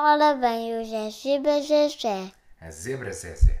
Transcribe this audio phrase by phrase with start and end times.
[0.00, 2.30] Ora bem, hoje é Zebra Zezé.
[2.60, 3.60] A zebra Zezé.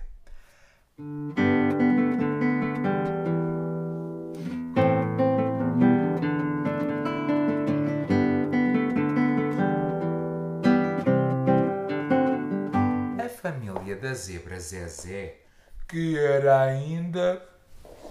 [13.24, 15.40] A família da zebra Zezé,
[15.88, 17.42] que era ainda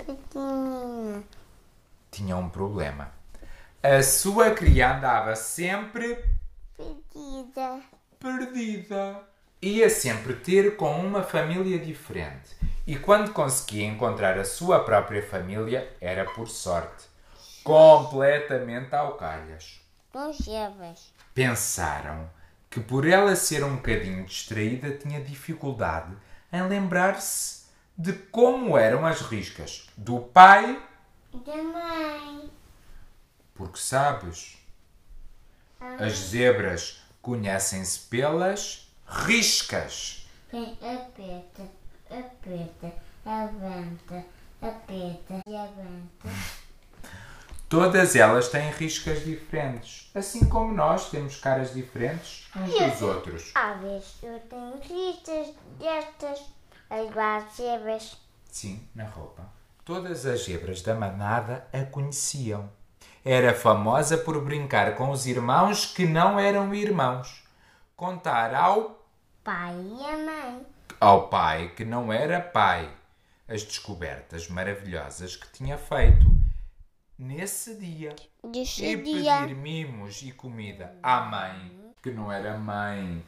[0.06, 1.24] Pequenina.
[2.12, 3.12] tinha um problema.
[3.82, 6.24] A sua cria andava sempre
[6.76, 7.82] Pedida.
[8.20, 9.22] Perdida.
[9.62, 12.56] Ia sempre ter com uma família diferente.
[12.86, 17.06] E quando conseguia encontrar a sua própria família, era por sorte.
[17.64, 19.82] Completamente ao calhas.
[20.42, 21.14] Zebras.
[21.34, 22.30] Pensaram
[22.70, 26.16] que por ela ser um bocadinho distraída tinha dificuldade
[26.52, 27.66] em lembrar-se
[27.98, 30.82] de como eram as riscas do pai,
[31.34, 32.50] Da mãe.
[33.54, 34.58] porque sabes,
[36.00, 40.26] as zebras conhecem-se pelas riscas.
[40.50, 41.64] Vem, aperta,
[42.10, 42.94] aperta,
[43.26, 44.26] avanta,
[44.62, 46.30] aperta e avanta.
[47.68, 53.52] Todas elas têm riscas diferentes, assim como nós temos caras diferentes uns dos outros.
[53.56, 56.40] Às vezes eu tenho listas destas,
[56.90, 58.16] igual zebras.
[58.50, 59.44] Sim, na roupa.
[59.84, 62.70] Todas as zebras da manada a conheciam.
[63.30, 67.44] Era famosa por brincar com os irmãos que não eram irmãos.
[67.94, 69.06] Contar ao,
[69.44, 70.66] Pai e a mãe.
[70.98, 72.90] ao pai que não era pai
[73.46, 76.26] as descobertas maravilhosas que tinha feito
[77.20, 78.16] nesse dia.
[78.46, 79.42] E Decidia.
[79.42, 83.22] pedir mimos e comida à mãe, que não era mãe.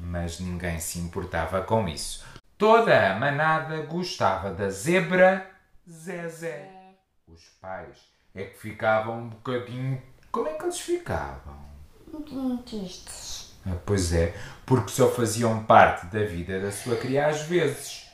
[0.00, 2.26] Mas ninguém se importava com isso.
[2.58, 5.48] Toda a manada gostava da zebra
[5.88, 6.96] Zezé.
[7.28, 10.00] Os pais é que ficavam um bocadinho.
[10.30, 11.56] Como é que eles ficavam?
[12.10, 13.54] Muito tristes.
[13.66, 14.34] Ah, Pois é,
[14.66, 18.06] porque só faziam parte da vida da sua cria às vezes.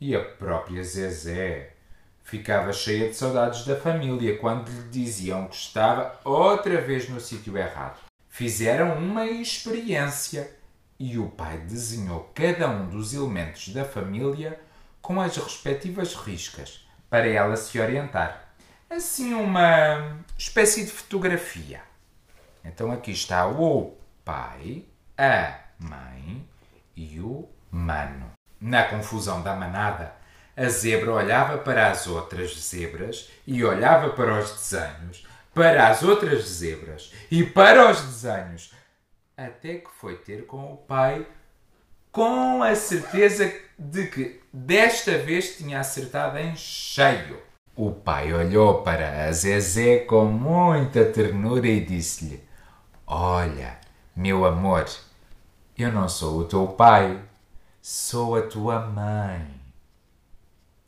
[0.00, 1.74] E a própria Zezé
[2.22, 7.56] ficava cheia de saudades da família quando lhe diziam que estava outra vez no sítio
[7.56, 7.98] errado.
[8.28, 10.50] Fizeram uma experiência
[10.98, 14.60] e o pai desenhou cada um dos elementos da família
[15.02, 18.49] com as respectivas riscas para ela se orientar.
[18.90, 21.80] Assim, uma espécie de fotografia.
[22.64, 24.84] Então aqui está o pai,
[25.16, 26.44] a mãe
[26.96, 28.32] e o mano.
[28.60, 30.12] Na confusão da manada,
[30.56, 35.24] a zebra olhava para as outras zebras e olhava para os desenhos,
[35.54, 38.74] para as outras zebras e para os desenhos,
[39.36, 41.24] até que foi ter com o pai
[42.10, 47.49] com a certeza de que desta vez tinha acertado em cheio.
[47.82, 52.46] O pai olhou para a Zezé com muita ternura e disse-lhe:
[53.06, 53.80] Olha,
[54.14, 54.84] meu amor,
[55.78, 57.18] eu não sou o teu pai,
[57.80, 59.58] sou a tua mãe.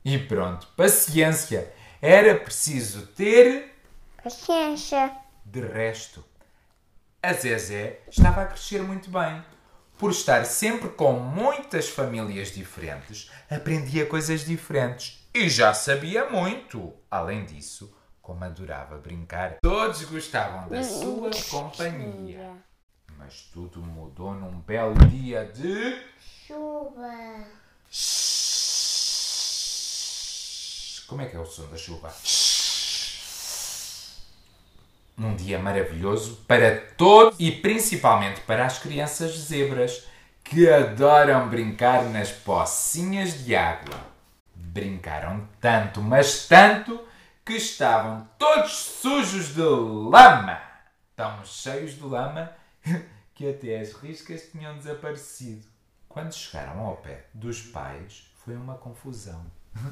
[0.05, 3.75] E pronto, paciência, era preciso ter.
[4.23, 5.17] Paciência.
[5.47, 6.23] De resto,
[7.23, 9.43] a Zezé estava a crescer muito bem.
[10.03, 16.93] Por estar sempre com muitas famílias diferentes, aprendia coisas diferentes e já sabia muito.
[17.09, 22.51] Além disso, como adorava brincar, todos gostavam da sua companhia.
[23.17, 26.03] Mas tudo mudou num belo dia de.
[26.49, 27.47] Chuva.
[31.07, 32.13] Como é que é o som da chuva?
[35.17, 40.05] Num dia maravilhoso para todos e principalmente para as crianças zebras
[40.43, 43.95] que adoram brincar nas pocinhas de água.
[44.55, 47.01] Brincaram tanto, mas tanto,
[47.45, 50.61] que estavam todos sujos de lama.
[51.17, 52.51] Tão cheios de lama
[53.35, 55.67] que até as riscas tinham desaparecido.
[56.09, 59.45] Quando chegaram ao pé dos pais, foi uma confusão.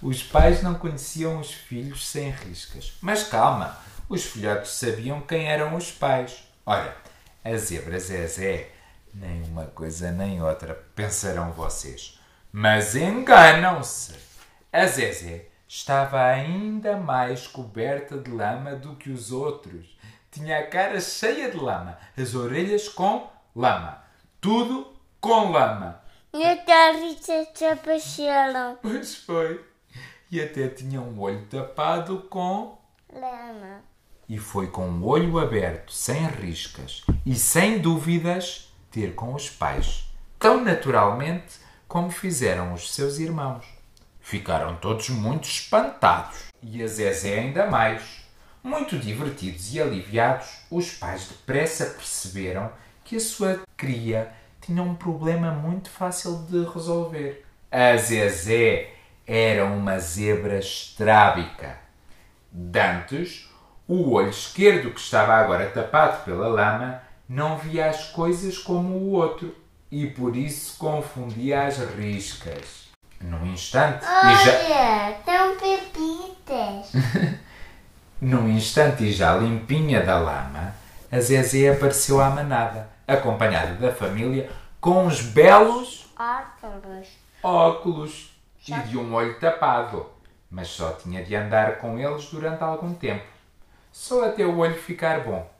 [0.00, 2.96] Os pais não conheciam os filhos sem riscas.
[3.00, 3.76] Mas calma,
[4.08, 6.48] os filhotes sabiam quem eram os pais.
[6.64, 6.96] Ora,
[7.44, 8.70] a zebra Zezé,
[9.12, 12.18] nem uma coisa nem outra, pensarão vocês.
[12.50, 14.14] Mas enganam-se.
[14.72, 19.98] A Zezé estava ainda mais coberta de lama do que os outros.
[20.30, 24.02] Tinha a cara cheia de lama, as orelhas com lama,
[24.40, 26.02] tudo com lama.
[26.32, 28.78] E até as riscas desapareceram.
[28.80, 29.64] Pois foi.
[30.30, 32.78] E até tinha um olho tapado com.
[33.12, 33.82] Lama.
[34.28, 40.04] E foi com o olho aberto, sem riscas e sem dúvidas, ter com os pais.
[40.38, 41.56] Tão naturalmente
[41.88, 43.64] como fizeram os seus irmãos.
[44.20, 46.48] Ficaram todos muito espantados.
[46.62, 48.02] E a Zezé ainda mais.
[48.62, 52.70] Muito divertidos e aliviados, os pais depressa perceberam
[53.04, 54.30] que a sua queria
[54.60, 57.46] tinha um problema muito fácil de resolver.
[57.70, 58.90] A Zezé
[59.26, 61.78] era uma zebra estrábica.
[62.52, 63.48] Dantes,
[63.88, 69.12] o olho esquerdo que estava agora tapado pela lama, não via as coisas como o
[69.12, 69.54] outro
[69.90, 72.88] e por isso confundia as riscas.
[73.20, 74.52] Num instante, e já...
[74.52, 76.92] Olha, estão pepitas.
[78.20, 80.74] Num instante e já limpinha da lama,
[81.10, 84.50] a Zezé apareceu à manada, acompanhada da família,
[84.80, 87.08] com uns belos Óculos.
[87.42, 88.30] óculos
[88.66, 90.06] e de um olho tapado,
[90.50, 93.24] mas só tinha de andar com eles durante algum tempo,
[93.98, 95.50] só até o olho ficar bom.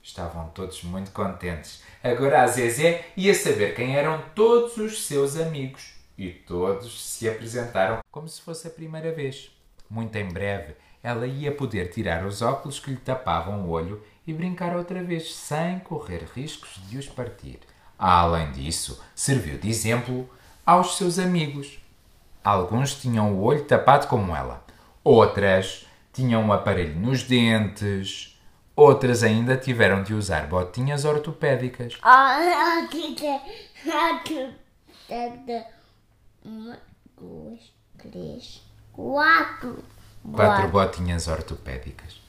[0.00, 1.82] Estavam todos muito contentes.
[2.02, 7.98] Agora a Zezé ia saber quem eram todos os seus amigos e todos se apresentaram
[8.08, 9.50] como se fosse a primeira vez.
[9.90, 14.32] Muito em breve, ela ia poder tirar os óculos que lhe tapavam o olho e
[14.32, 17.58] brincar outra vez sem correr riscos de os partir.
[17.98, 20.30] Além disso, serviu de exemplo
[20.64, 21.80] aos seus amigos.
[22.44, 24.64] Alguns tinham o olho tapado como ela,
[25.02, 25.87] outras
[26.18, 28.36] tinham um aparelho nos dentes,
[28.74, 31.96] outras ainda tiveram de usar botinhas ortopédicas.
[33.14, 33.40] Tem.
[34.10, 34.52] Aqui
[35.06, 35.64] tem.
[36.44, 36.76] Uma,
[37.16, 37.60] duas,
[37.98, 38.60] três,
[38.92, 39.84] quatro.
[40.32, 42.20] quatro botinhas ortopédicas.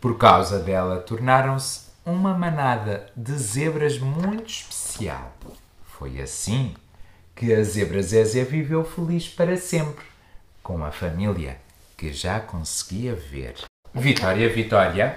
[0.00, 5.34] Por causa dela, tornaram-se uma manada de zebras muito especial.
[5.82, 6.74] Foi assim
[7.36, 10.06] que a zebra Zezé viveu feliz para sempre,
[10.62, 11.58] com a família
[11.96, 13.54] que já conseguia ver.
[13.94, 15.14] Vitória, Vitória,